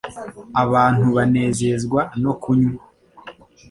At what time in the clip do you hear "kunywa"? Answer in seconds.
2.41-2.83